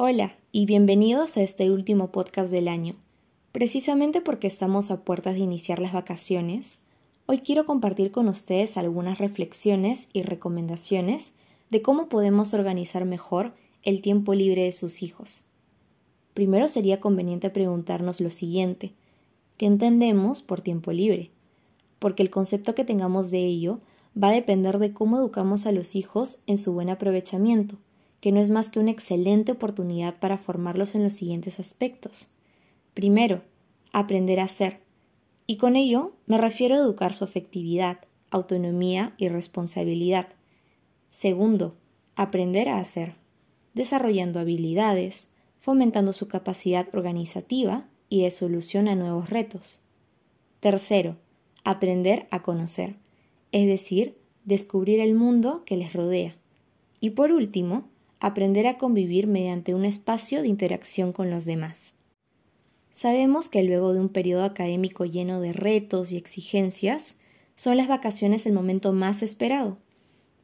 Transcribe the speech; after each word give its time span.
Hola 0.00 0.36
y 0.52 0.64
bienvenidos 0.64 1.36
a 1.36 1.42
este 1.42 1.72
último 1.72 2.12
podcast 2.12 2.52
del 2.52 2.68
año. 2.68 2.94
Precisamente 3.50 4.20
porque 4.20 4.46
estamos 4.46 4.92
a 4.92 5.02
puertas 5.02 5.34
de 5.34 5.40
iniciar 5.40 5.80
las 5.80 5.92
vacaciones, 5.92 6.82
hoy 7.26 7.40
quiero 7.40 7.66
compartir 7.66 8.12
con 8.12 8.28
ustedes 8.28 8.76
algunas 8.76 9.18
reflexiones 9.18 10.08
y 10.12 10.22
recomendaciones 10.22 11.34
de 11.70 11.82
cómo 11.82 12.08
podemos 12.08 12.54
organizar 12.54 13.06
mejor 13.06 13.54
el 13.82 14.00
tiempo 14.00 14.34
libre 14.34 14.62
de 14.62 14.70
sus 14.70 15.02
hijos. 15.02 15.46
Primero 16.32 16.68
sería 16.68 17.00
conveniente 17.00 17.50
preguntarnos 17.50 18.20
lo 18.20 18.30
siguiente, 18.30 18.92
¿qué 19.56 19.66
entendemos 19.66 20.42
por 20.42 20.60
tiempo 20.60 20.92
libre? 20.92 21.32
Porque 21.98 22.22
el 22.22 22.30
concepto 22.30 22.76
que 22.76 22.84
tengamos 22.84 23.32
de 23.32 23.44
ello 23.44 23.80
va 24.16 24.28
a 24.28 24.32
depender 24.32 24.78
de 24.78 24.92
cómo 24.92 25.18
educamos 25.18 25.66
a 25.66 25.72
los 25.72 25.96
hijos 25.96 26.38
en 26.46 26.56
su 26.56 26.72
buen 26.72 26.88
aprovechamiento 26.88 27.78
que 28.20 28.32
no 28.32 28.40
es 28.40 28.50
más 28.50 28.70
que 28.70 28.80
una 28.80 28.90
excelente 28.90 29.52
oportunidad 29.52 30.18
para 30.18 30.38
formarlos 30.38 30.94
en 30.94 31.04
los 31.04 31.14
siguientes 31.14 31.60
aspectos. 31.60 32.30
Primero, 32.94 33.42
aprender 33.92 34.40
a 34.40 34.44
hacer. 34.44 34.80
Y 35.46 35.56
con 35.56 35.76
ello 35.76 36.12
me 36.26 36.38
refiero 36.38 36.74
a 36.74 36.78
educar 36.78 37.14
su 37.14 37.24
afectividad, 37.24 38.00
autonomía 38.30 39.14
y 39.16 39.28
responsabilidad. 39.28 40.28
Segundo, 41.10 41.76
aprender 42.16 42.68
a 42.68 42.78
hacer, 42.78 43.14
desarrollando 43.74 44.40
habilidades, 44.40 45.28
fomentando 45.60 46.12
su 46.12 46.28
capacidad 46.28 46.88
organizativa 46.92 47.88
y 48.08 48.22
de 48.22 48.30
solución 48.30 48.88
a 48.88 48.94
nuevos 48.94 49.30
retos. 49.30 49.80
Tercero, 50.60 51.16
aprender 51.64 52.26
a 52.30 52.42
conocer, 52.42 52.96
es 53.52 53.66
decir, 53.66 54.18
descubrir 54.44 55.00
el 55.00 55.14
mundo 55.14 55.62
que 55.64 55.76
les 55.76 55.92
rodea. 55.92 56.34
Y 57.00 57.10
por 57.10 57.32
último, 57.32 57.88
aprender 58.20 58.66
a 58.66 58.78
convivir 58.78 59.26
mediante 59.26 59.74
un 59.74 59.84
espacio 59.84 60.42
de 60.42 60.48
interacción 60.48 61.12
con 61.12 61.30
los 61.30 61.44
demás. 61.44 61.94
Sabemos 62.90 63.48
que 63.48 63.62
luego 63.62 63.92
de 63.92 64.00
un 64.00 64.08
periodo 64.08 64.44
académico 64.44 65.04
lleno 65.04 65.40
de 65.40 65.52
retos 65.52 66.10
y 66.10 66.16
exigencias, 66.16 67.16
son 67.54 67.76
las 67.76 67.88
vacaciones 67.88 68.46
el 68.46 68.52
momento 68.52 68.92
más 68.92 69.22
esperado. 69.22 69.78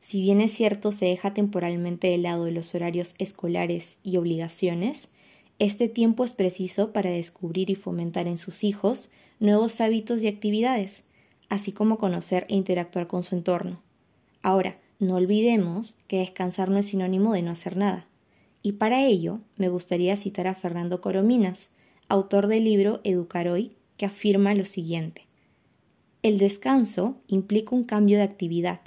Si 0.00 0.20
bien 0.20 0.40
es 0.40 0.52
cierto 0.52 0.92
se 0.92 1.06
deja 1.06 1.32
temporalmente 1.32 2.08
de 2.08 2.18
lado 2.18 2.50
los 2.50 2.74
horarios 2.74 3.14
escolares 3.18 3.98
y 4.02 4.16
obligaciones, 4.16 5.10
este 5.58 5.88
tiempo 5.88 6.24
es 6.24 6.32
preciso 6.32 6.92
para 6.92 7.10
descubrir 7.10 7.70
y 7.70 7.74
fomentar 7.74 8.26
en 8.26 8.36
sus 8.36 8.64
hijos 8.64 9.10
nuevos 9.38 9.80
hábitos 9.80 10.22
y 10.22 10.28
actividades, 10.28 11.04
así 11.48 11.72
como 11.72 11.98
conocer 11.98 12.46
e 12.48 12.54
interactuar 12.54 13.06
con 13.06 13.22
su 13.22 13.34
entorno. 13.34 13.80
Ahora, 14.42 14.78
no 14.98 15.16
olvidemos 15.16 15.96
que 16.06 16.18
descansar 16.18 16.70
no 16.70 16.78
es 16.78 16.86
sinónimo 16.86 17.32
de 17.32 17.42
no 17.42 17.50
hacer 17.50 17.76
nada. 17.76 18.06
Y 18.62 18.72
para 18.72 19.04
ello 19.04 19.40
me 19.56 19.68
gustaría 19.68 20.16
citar 20.16 20.46
a 20.46 20.54
Fernando 20.54 21.00
Corominas, 21.00 21.70
autor 22.08 22.46
del 22.46 22.64
libro 22.64 23.00
Educar 23.04 23.48
hoy, 23.48 23.72
que 23.96 24.06
afirma 24.06 24.54
lo 24.54 24.64
siguiente. 24.64 25.26
El 26.22 26.38
descanso 26.38 27.16
implica 27.28 27.76
un 27.76 27.84
cambio 27.84 28.16
de 28.16 28.24
actividad, 28.24 28.80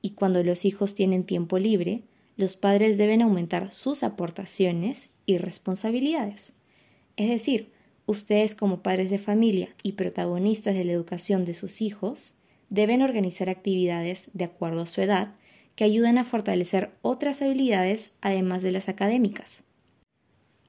y 0.00 0.10
cuando 0.10 0.42
los 0.42 0.64
hijos 0.64 0.94
tienen 0.94 1.24
tiempo 1.24 1.58
libre, 1.58 2.02
los 2.36 2.56
padres 2.56 2.98
deben 2.98 3.22
aumentar 3.22 3.70
sus 3.70 4.02
aportaciones 4.02 5.10
y 5.26 5.38
responsabilidades. 5.38 6.54
Es 7.16 7.28
decir, 7.28 7.70
ustedes 8.06 8.54
como 8.54 8.82
padres 8.82 9.10
de 9.10 9.18
familia 9.18 9.68
y 9.82 9.92
protagonistas 9.92 10.74
de 10.74 10.84
la 10.84 10.92
educación 10.92 11.44
de 11.44 11.54
sus 11.54 11.82
hijos, 11.82 12.36
deben 12.72 13.02
organizar 13.02 13.50
actividades 13.50 14.30
de 14.32 14.44
acuerdo 14.44 14.80
a 14.80 14.86
su 14.86 15.02
edad 15.02 15.34
que 15.74 15.84
ayuden 15.84 16.16
a 16.16 16.24
fortalecer 16.24 16.90
otras 17.02 17.42
habilidades 17.42 18.14
además 18.22 18.62
de 18.62 18.72
las 18.72 18.88
académicas. 18.88 19.64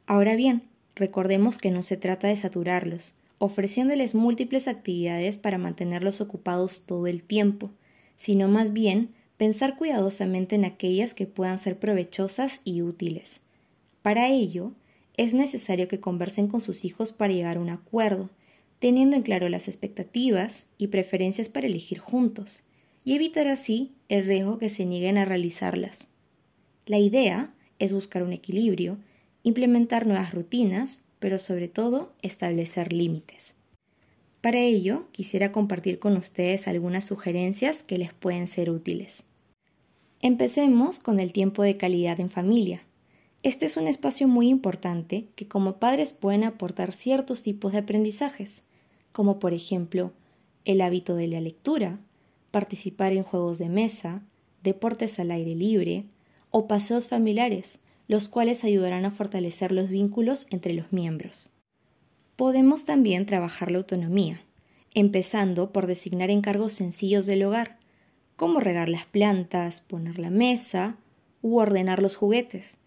Ahora 0.06 0.36
bien, 0.36 0.64
recordemos 0.96 1.58
que 1.58 1.72
no 1.72 1.81
se 1.81 1.96
trata 1.96 2.28
de 2.28 2.36
saturarlos, 2.36 3.16
ofreciéndoles 3.38 4.16
múltiples 4.16 4.68
actividades 4.68 5.38
para 5.38 5.58
mantenerlos 5.58 6.20
ocupados 6.20 6.84
todo 6.86 7.08
el 7.08 7.24
tiempo, 7.24 7.72
sino 8.18 8.50
más 8.50 8.74
bien 8.74 9.12
pensar 9.38 9.78
cuidadosamente 9.78 10.56
en 10.56 10.66
aquellas 10.66 11.14
que 11.14 11.25
puedan 11.25 11.58
ser 11.58 11.80
provechosas 11.80 12.59
y 12.66 12.81
útiles. 12.81 13.44
Para 14.02 14.28
ello, 14.28 14.74
es 15.16 15.34
necesario 15.34 15.88
que 15.88 16.02
conversen 16.02 16.50
con 16.50 16.59
sus 16.59 16.84
hijos 16.84 17.14
para 17.14 17.34
llegar 17.34 17.56
a 17.56 17.62
un 17.62 17.70
acuerdo, 17.70 18.30
teniendo 18.84 19.16
en 19.16 19.22
claro 19.22 19.48
las 19.48 19.70
expectativas 19.70 20.68
y 20.78 20.88
preferencias 20.88 21.48
para 21.48 21.68
elegir 21.68 22.00
juntos, 22.00 22.64
y 23.06 23.16
evitar 23.16 23.48
así 23.48 23.94
el 24.10 24.26
riesgo 24.26 24.58
que 24.58 24.68
se 24.68 24.84
nieguen 24.84 25.18
a 25.18 25.24
realizarlas. 25.24 26.10
La 26.86 27.00
idea 27.00 27.54
es 27.80 27.94
buscar 27.94 28.24
un 28.24 28.34
equilibrio, 28.34 28.98
implementar 29.44 30.06
nuevas 30.06 30.34
rutinas, 30.34 31.06
pero 31.20 31.40
sobre 31.40 31.70
todo 31.70 32.12
establecer 32.24 32.92
límites. 32.92 33.56
Para 34.42 34.60
ello, 34.60 35.08
quisiera 35.14 35.54
compartir 35.54 35.98
con 35.98 36.18
ustedes 36.18 36.68
algunas 36.68 37.06
sugerencias 37.06 37.84
que 37.84 37.98
les 37.98 38.12
pueden 38.12 38.48
ser 38.48 38.70
útiles. 38.70 39.28
Empecemos 40.22 41.00
con 41.00 41.22
el 41.22 41.32
tiempo 41.32 41.64
de 41.64 41.78
calidad 41.78 42.20
en 42.20 42.30
familia. 42.30 42.84
Este 43.44 43.66
es 43.66 43.78
un 43.78 43.88
espacio 43.88 44.28
muy 44.28 44.50
importante 44.50 45.30
que 45.38 45.48
como 45.48 45.78
padres 45.78 46.12
pueden 46.12 46.44
aportar 46.44 46.94
ciertos 46.94 47.44
tipos 47.44 47.72
de 47.72 47.78
aprendizajes, 47.78 48.66
como 49.13 49.40
por 49.40 49.53
ejemplo 49.53 50.12
el 50.66 50.81
hábito 50.81 51.16
de 51.16 51.28
la 51.28 51.40
lectura, 51.40 52.00
participar 52.51 53.13
en 53.13 53.24
juegos 53.24 53.59
de 53.59 53.69
mesa, 53.69 54.24
deportes 54.62 55.19
al 55.19 55.31
aire 55.31 55.56
libre 55.56 56.06
o 56.50 56.68
paseos 56.68 57.07
familiares, 57.07 57.79
los 58.07 58.28
cuales 58.28 58.63
ayudarán 58.63 59.06
a 59.06 59.12
fortalecer 59.12 59.72
los 59.72 59.90
vínculos 59.90 60.47
entre 60.50 60.73
los 60.73 60.91
miembros. 60.91 61.50
Podemos 62.35 62.85
también 62.85 63.25
trabajar 63.25 63.72
la 63.72 63.78
autonomía, 63.78 64.41
empezando 64.94 65.72
por 65.72 65.88
designar 65.88 66.29
encargos 66.29 66.73
sencillos 66.73 67.25
del 67.25 67.44
hogar, 67.44 67.79
como 68.35 68.59
regar 68.59 68.90
las 68.90 69.06
plantas, 69.06 69.81
poner 69.81 70.19
la 70.19 70.31
mesa 70.31 70.97
u 71.41 71.57
ordenar 71.59 72.02
los 72.02 72.16
juguetes. 72.16 72.78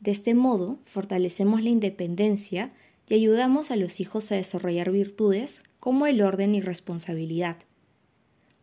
De 0.00 0.10
este 0.10 0.34
modo, 0.34 0.78
fortalecemos 0.84 1.62
la 1.62 1.70
independencia 1.70 2.72
y 3.08 3.14
ayudamos 3.14 3.70
a 3.70 3.76
los 3.76 4.00
hijos 4.00 4.30
a 4.32 4.36
desarrollar 4.36 4.90
virtudes 4.90 5.64
como 5.80 6.06
el 6.06 6.22
orden 6.22 6.54
y 6.54 6.60
responsabilidad. 6.60 7.56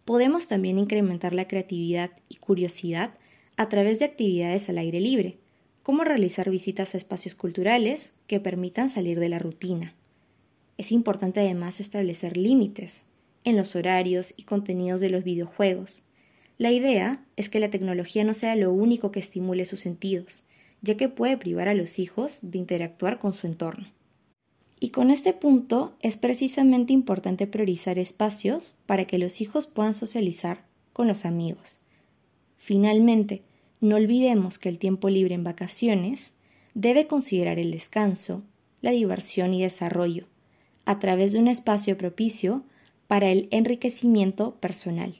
Podemos 0.06 0.48
también 0.48 0.78
incrementar 0.78 1.34
la 1.34 1.48
creatividad 1.48 2.12
y 2.30 2.36
curiosidad 2.36 3.16
a 3.58 3.70
través 3.70 4.00
de 4.00 4.06
actividades 4.06 4.70
al 4.70 4.78
aire 4.78 5.00
libre, 5.00 5.38
como 5.82 6.04
realizar 6.04 6.50
visitas 6.50 6.94
a 6.94 6.98
espacios 6.98 7.36
culturales 7.36 8.14
que 8.28 8.40
permitan 8.40 8.90
salir 8.90 9.20
de 9.20 9.30
la 9.30 9.40
rutina. 9.40 9.94
Es 10.78 10.92
importante 10.92 11.40
además 11.40 11.80
establecer 11.80 12.38
límites 12.38 13.06
en 13.44 13.56
los 13.56 13.76
horarios 13.76 14.34
y 14.36 14.44
contenidos 14.44 15.00
de 15.00 15.10
los 15.10 15.24
videojuegos. 15.24 16.04
La 16.58 16.72
idea 16.72 17.24
es 17.36 17.50
que 17.50 17.60
la 17.60 17.70
tecnología 17.70 18.24
no 18.24 18.34
sea 18.34 18.56
lo 18.56 18.74
único 18.74 19.12
que 19.12 19.20
estimule 19.20 19.66
sus 19.66 19.80
sentidos, 19.80 20.44
ya 20.82 20.98
que 20.98 21.10
puede 21.10 21.38
privar 21.38 21.68
a 21.68 21.74
los 21.74 22.00
hijos 22.00 22.40
de 22.42 22.58
interactuar 22.58 23.20
con 23.20 23.34
su 23.34 23.48
entorno. 23.48 23.88
Y 24.86 24.90
con 24.90 25.10
este 25.10 25.34
punto 25.34 25.96
es 26.04 26.16
precisamente 26.16 26.94
importante 26.94 27.48
priorizar 27.48 27.98
espacios 27.98 28.76
para 28.86 29.06
que 29.06 29.18
los 29.18 29.42
hijos 29.42 29.66
puedan 29.66 29.96
socializar 29.96 30.64
con 30.94 31.08
los 31.08 31.26
amigos. 31.26 31.80
Finalmente, 32.56 33.42
no 33.82 33.96
olvidemos 33.96 34.60
que 34.60 34.70
el 34.70 34.78
tiempo 34.78 35.10
libre 35.10 35.34
en 35.34 35.44
vacaciones 35.44 36.36
debe 36.76 37.08
considerar 37.08 37.58
el 37.58 37.72
descanso, 37.72 38.44
la 38.82 38.92
diversión 38.92 39.56
y 39.56 39.64
desarrollo, 39.64 40.28
a 40.86 41.00
través 41.00 41.34
de 41.34 41.40
un 41.40 41.48
espacio 41.48 41.98
propicio 41.98 42.64
para 43.08 43.32
el 43.32 43.48
enriquecimiento 43.50 44.54
personal. 44.58 45.16